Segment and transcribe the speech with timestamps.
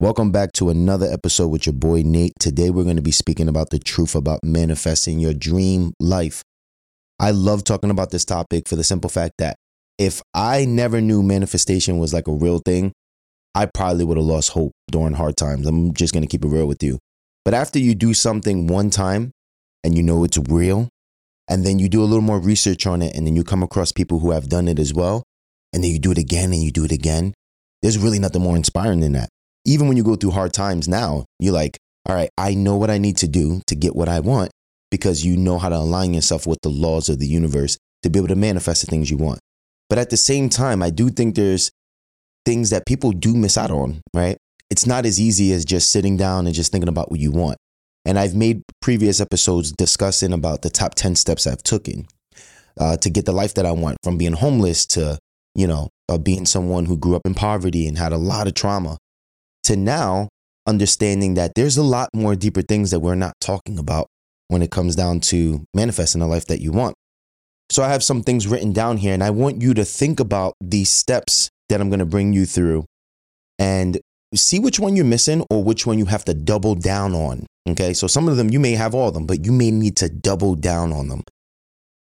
[0.00, 2.32] Welcome back to another episode with your boy Nate.
[2.40, 6.42] Today we're going to be speaking about the truth about manifesting your dream life.
[7.18, 9.56] I love talking about this topic for the simple fact that
[9.98, 12.92] if I never knew manifestation was like a real thing,
[13.54, 15.66] I probably would have lost hope during hard times.
[15.66, 16.98] I'm just going to keep it real with you.
[17.44, 19.32] But after you do something one time
[19.84, 20.88] and you know it's real,
[21.46, 23.92] and then you do a little more research on it, and then you come across
[23.92, 25.24] people who have done it as well,
[25.74, 27.34] and then you do it again and you do it again,
[27.82, 29.28] there's really nothing more inspiring than that
[29.64, 32.90] even when you go through hard times now, you're like, all right, I know what
[32.90, 34.50] I need to do to get what I want
[34.90, 38.18] because you know how to align yourself with the laws of the universe to be
[38.18, 39.40] able to manifest the things you want.
[39.88, 41.70] But at the same time, I do think there's
[42.44, 44.36] things that people do miss out on, right?
[44.70, 47.58] It's not as easy as just sitting down and just thinking about what you want.
[48.04, 52.06] And I've made previous episodes discussing about the top 10 steps I've taken
[52.78, 55.18] uh, to get the life that I want from being homeless to,
[55.54, 58.54] you know, uh, being someone who grew up in poverty and had a lot of
[58.54, 58.96] trauma
[59.64, 60.28] to now
[60.66, 64.06] understanding that there's a lot more deeper things that we're not talking about
[64.48, 66.94] when it comes down to manifesting a life that you want.
[67.70, 70.54] So I have some things written down here, and I want you to think about
[70.60, 72.84] these steps that I'm going to bring you through
[73.58, 74.00] and
[74.34, 77.46] see which one you're missing or which one you have to double down on.
[77.68, 77.94] Okay.
[77.94, 80.08] So some of them, you may have all of them, but you may need to
[80.08, 81.22] double down on them.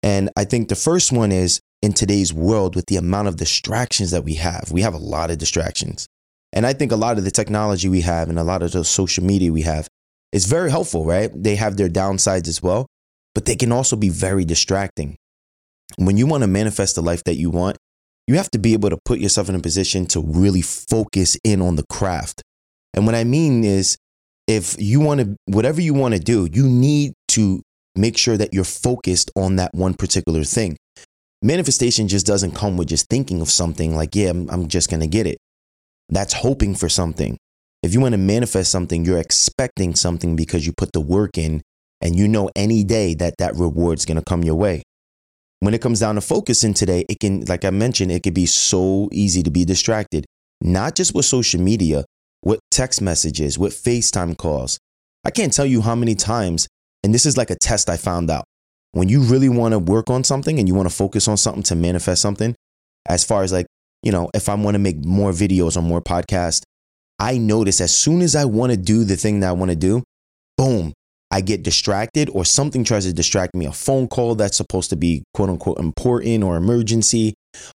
[0.02, 4.10] And I think the first one is in today's world with the amount of distractions
[4.10, 6.06] that we have, we have a lot of distractions.
[6.52, 8.84] And I think a lot of the technology we have and a lot of the
[8.84, 9.86] social media we have
[10.32, 11.30] is very helpful, right?
[11.34, 12.86] They have their downsides as well,
[13.34, 15.16] but they can also be very distracting.
[15.96, 17.76] When you want to manifest the life that you want,
[18.26, 21.60] you have to be able to put yourself in a position to really focus in
[21.60, 22.42] on the craft.
[22.94, 23.96] And what I mean is,
[24.46, 27.62] if you want to, whatever you want to do, you need to
[27.96, 30.76] make sure that you're focused on that one particular thing.
[31.42, 35.00] Manifestation just doesn't come with just thinking of something like, yeah, I'm, I'm just going
[35.00, 35.38] to get it.
[36.10, 37.38] That's hoping for something.
[37.82, 41.62] If you want to manifest something, you're expecting something because you put the work in
[42.00, 44.82] and you know any day that that reward's going to come your way.
[45.60, 48.46] When it comes down to focusing today, it can, like I mentioned, it can be
[48.46, 50.24] so easy to be distracted,
[50.60, 52.04] not just with social media,
[52.42, 54.78] with text messages, with FaceTime calls.
[55.24, 56.66] I can't tell you how many times,
[57.04, 58.44] and this is like a test I found out.
[58.92, 61.62] When you really want to work on something and you want to focus on something
[61.64, 62.54] to manifest something,
[63.06, 63.66] as far as like
[64.02, 66.62] you know, if I want to make more videos or more podcasts,
[67.18, 69.76] I notice as soon as I want to do the thing that I want to
[69.76, 70.02] do,
[70.56, 70.92] boom,
[71.30, 73.66] I get distracted or something tries to distract me.
[73.66, 77.34] A phone call that's supposed to be quote unquote important or emergency,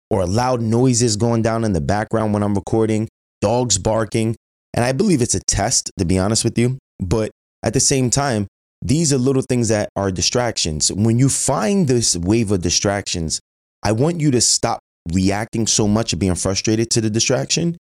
[0.09, 3.07] or loud noises going down in the background when I'm recording,
[3.41, 4.35] dogs barking.
[4.73, 6.77] And I believe it's a test, to be honest with you.
[6.99, 7.31] But
[7.63, 8.47] at the same time,
[8.81, 10.91] these are little things that are distractions.
[10.91, 13.39] When you find this wave of distractions,
[13.83, 14.79] I want you to stop
[15.11, 17.77] reacting so much and being frustrated to the distraction.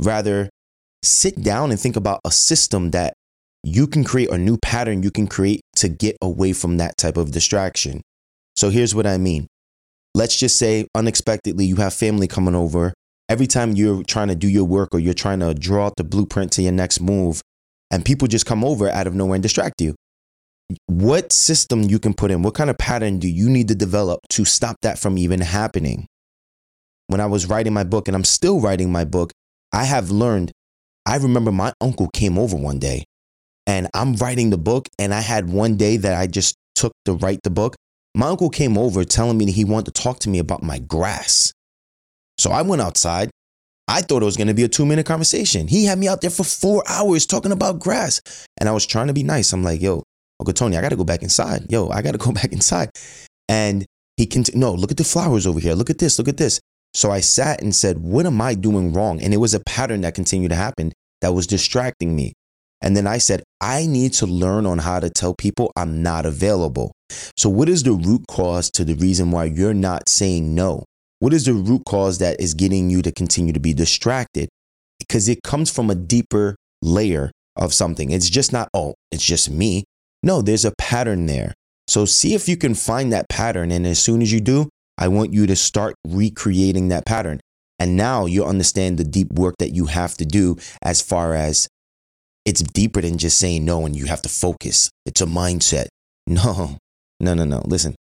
[0.00, 0.48] Rather,
[1.02, 3.14] sit down and think about a system that
[3.64, 7.16] you can create a new pattern you can create to get away from that type
[7.16, 8.02] of distraction.
[8.56, 9.46] So here's what I mean.
[10.14, 12.92] Let's just say unexpectedly you have family coming over.
[13.28, 16.04] Every time you're trying to do your work or you're trying to draw out the
[16.04, 17.40] blueprint to your next move,
[17.90, 19.94] and people just come over out of nowhere and distract you.
[20.86, 22.42] What system you can put in?
[22.42, 26.06] What kind of pattern do you need to develop to stop that from even happening?
[27.12, 29.32] When I was writing my book, and I'm still writing my book,
[29.72, 30.50] I have learned.
[31.06, 33.04] I remember my uncle came over one day
[33.66, 37.12] and I'm writing the book, and I had one day that I just took to
[37.12, 37.76] write the book.
[38.14, 40.78] My uncle came over telling me that he wanted to talk to me about my
[40.78, 41.52] grass.
[42.38, 43.30] So I went outside.
[43.88, 45.68] I thought it was going to be a two minute conversation.
[45.68, 48.20] He had me out there for four hours talking about grass.
[48.58, 49.52] And I was trying to be nice.
[49.52, 50.02] I'm like, yo,
[50.40, 51.70] Uncle Tony, I got to go back inside.
[51.70, 52.90] Yo, I got to go back inside.
[53.48, 53.86] And
[54.16, 55.74] he can, no, look at the flowers over here.
[55.74, 56.18] Look at this.
[56.18, 56.60] Look at this.
[56.94, 59.22] So I sat and said, What am I doing wrong?
[59.22, 62.34] And it was a pattern that continued to happen that was distracting me.
[62.82, 66.26] And then I said, I need to learn on how to tell people I'm not
[66.26, 66.92] available.
[67.36, 70.84] So, what is the root cause to the reason why you're not saying no?
[71.20, 74.48] What is the root cause that is getting you to continue to be distracted?
[74.98, 78.10] Because it comes from a deeper layer of something.
[78.10, 79.84] It's just not, oh, it's just me.
[80.24, 81.54] No, there's a pattern there.
[81.86, 83.70] So, see if you can find that pattern.
[83.70, 84.68] And as soon as you do,
[84.98, 87.40] I want you to start recreating that pattern.
[87.78, 91.68] And now you understand the deep work that you have to do as far as
[92.44, 94.90] it's deeper than just saying no and you have to focus.
[95.06, 95.88] It's a mindset.
[96.28, 96.78] No,
[97.18, 97.62] no, no, no.
[97.66, 97.96] Listen,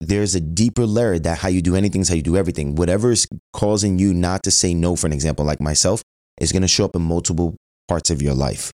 [0.00, 2.74] there's a deeper layer that how you do anything is how you do everything.
[2.74, 6.02] Whatever is causing you not to say no, for an example, like myself,
[6.40, 7.56] is going to show up in multiple
[7.88, 8.72] parts of your life.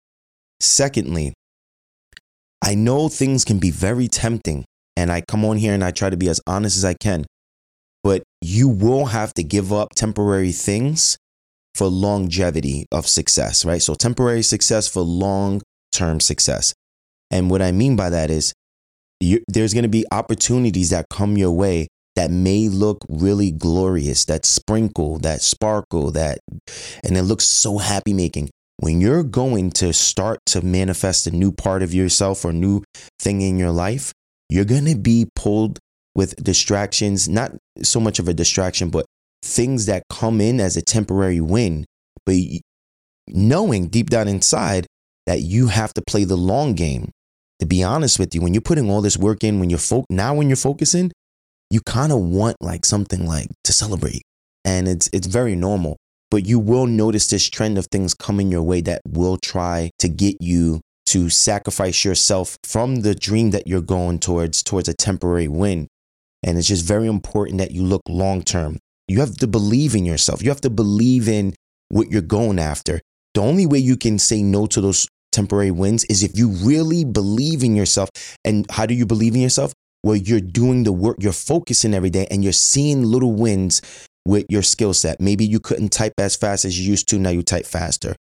[0.61, 1.33] Secondly,
[2.61, 6.11] I know things can be very tempting and I come on here and I try
[6.11, 7.25] to be as honest as I can.
[8.03, 11.17] But you will have to give up temporary things
[11.75, 13.83] for longevity of success, right?
[13.83, 15.63] So temporary success for long
[15.93, 16.75] term success.
[17.31, 18.53] And what I mean by that is
[19.21, 24.25] you, there's going to be opportunities that come your way that may look really glorious,
[24.27, 26.39] that sprinkle, that sparkle, that,
[27.03, 28.51] and it looks so happy making.
[28.79, 32.83] When you're going to start to manifest a new part of yourself or new
[33.19, 34.13] thing in your life,
[34.49, 35.79] you're going to be pulled
[36.15, 37.53] with distractions, not
[37.83, 39.07] so much of a distraction, but
[39.43, 41.85] things that come in as a temporary win.
[42.25, 42.37] But
[43.29, 44.87] knowing deep down inside
[45.27, 47.11] that you have to play the long game.
[47.61, 50.05] To be honest with you, when you're putting all this work in, when you're fo-
[50.11, 51.13] now when you're focusing,
[51.71, 54.23] you kind of want like something like to celebrate.
[54.65, 55.97] And it's it's very normal.
[56.31, 60.09] But you will notice this trend of things coming your way that will try to
[60.09, 60.81] get you
[61.15, 65.87] to sacrifice yourself from the dream that you're going towards towards a temporary win.
[66.43, 68.81] And it's just very important that you look long term.
[69.07, 70.43] You have to believe in yourself.
[70.43, 71.55] You have to believe in
[71.89, 73.01] what you're going after.
[73.35, 77.05] The only way you can say no to those temporary wins is if you really
[77.05, 78.11] believe in yourself.
[78.45, 79.73] And how do you believe in yourself?
[80.03, 83.81] Well, you're doing the work, you're focusing every day, and you're seeing little wins
[84.27, 85.21] with your skill set.
[85.21, 88.17] Maybe you couldn't type as fast as you used to, now you type faster.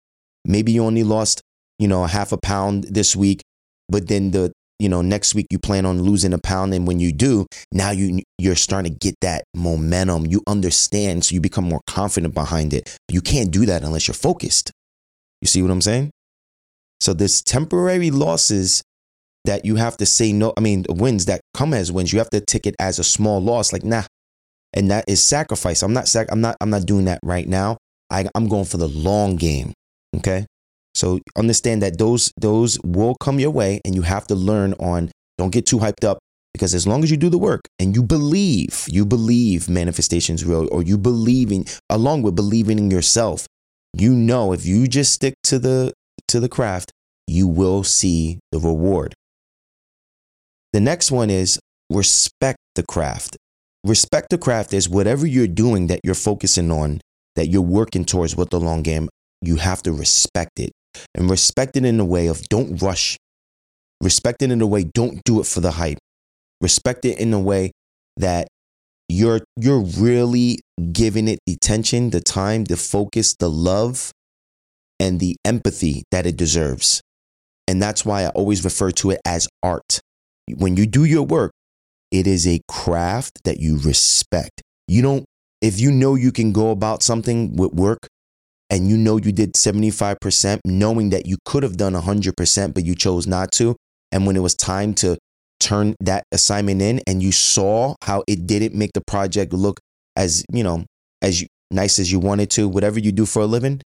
[0.43, 1.41] Maybe you only lost,
[1.79, 3.41] you know, half a pound this week,
[3.87, 7.01] but then the you know next week you plan on losing a pound and when
[7.01, 11.65] you do now you you're starting to get that momentum you understand so you become
[11.65, 14.71] more confident behind it you can't do that unless you're focused
[15.41, 16.09] you see what i'm saying
[17.01, 18.81] so this temporary losses
[19.45, 20.53] that you have to say no.
[20.57, 22.11] I mean, wins that come as wins.
[22.11, 23.71] You have to take it as a small loss.
[23.71, 24.03] Like nah,
[24.73, 25.81] and that is sacrifice.
[25.81, 26.27] I'm not sac.
[26.29, 26.57] I'm not.
[26.61, 27.77] I'm not doing that right now.
[28.09, 29.73] I, I'm going for the long game.
[30.17, 30.45] Okay.
[30.99, 35.11] So understand that those those will come your way, and you have to learn on.
[35.37, 36.19] Don't get too hyped up
[36.53, 40.67] because as long as you do the work and you believe, you believe manifestations real,
[40.73, 43.47] or you believe in, along with believing in yourself,
[43.93, 45.93] you know if you just stick to the
[46.27, 46.91] to the craft,
[47.27, 49.15] you will see the reward.
[50.73, 51.59] The next one is
[51.89, 53.37] respect the craft.
[53.85, 56.99] Respect the craft is whatever you're doing that you're focusing on,
[57.37, 59.07] that you're working towards with the long game,
[59.41, 60.71] you have to respect it.
[61.15, 63.17] And respect it in a way of don't rush.
[64.01, 65.99] Respect it in a way, don't do it for the hype.
[66.61, 67.71] Respect it in a way
[68.17, 68.47] that
[69.07, 70.59] you're you're really
[70.91, 74.11] giving it the attention, the time, the focus, the love,
[74.99, 77.01] and the empathy that it deserves.
[77.67, 79.99] And that's why I always refer to it as art.
[80.57, 81.51] When you do your work,
[82.11, 84.61] it is a craft that you respect.
[84.87, 85.25] You don't,
[85.61, 88.07] if you know you can go about something with work
[88.69, 92.95] and you know you did 75%, knowing that you could have done 100%, but you
[92.95, 93.75] chose not to.
[94.11, 95.17] And when it was time to
[95.59, 99.79] turn that assignment in and you saw how it didn't make the project look
[100.15, 100.85] as, you know,
[101.21, 103.81] as you, nice as you wanted to, whatever you do for a living,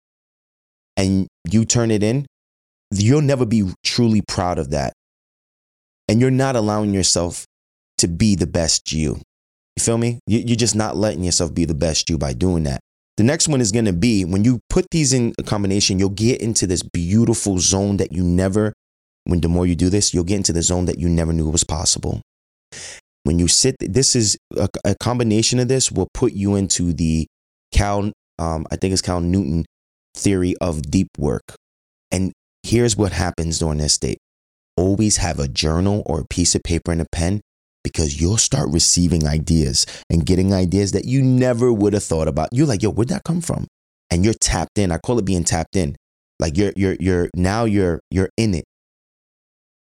[0.96, 2.26] and you turn it in,
[2.90, 4.92] you'll never be truly proud of that.
[6.08, 7.44] And you're not allowing yourself
[7.98, 9.20] to be the best you.
[9.76, 10.18] You feel me?
[10.26, 12.80] You're just not letting yourself be the best you by doing that.
[13.16, 16.10] The next one is going to be when you put these in a combination, you'll
[16.10, 18.72] get into this beautiful zone that you never,
[19.24, 21.48] when the more you do this, you'll get into the zone that you never knew
[21.48, 22.22] was possible.
[23.24, 27.26] When you sit, this is a, a combination of this will put you into the
[27.72, 29.66] Cal, um, I think it's Cal Newton
[30.16, 31.54] theory of deep work.
[32.10, 32.32] And
[32.62, 34.18] here's what happens during this state
[34.76, 37.42] always have a journal or a piece of paper and a pen
[37.82, 42.48] because you'll start receiving ideas and getting ideas that you never would have thought about.
[42.52, 43.66] You're like, yo, where'd that come from?
[44.10, 44.92] And you're tapped in.
[44.92, 45.96] I call it being tapped in.
[46.38, 48.64] Like you're you're you're now you're you're in it.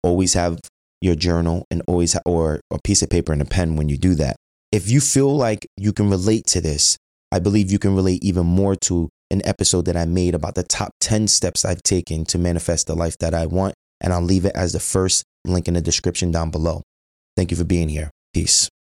[0.04, 0.60] Always have
[1.02, 3.98] your journal and always ha- or a piece of paper and a pen when you
[3.98, 4.36] do that.
[4.72, 6.98] If you feel like you can relate to this,
[7.32, 10.64] I believe you can relate even more to an episode that I made about the
[10.64, 13.74] top 10 steps I've taken to manifest the life that I want.
[14.00, 16.84] And I'll leave it as the first link in the description down below.
[17.36, 18.12] Thank you for being here.
[18.34, 18.70] Peace.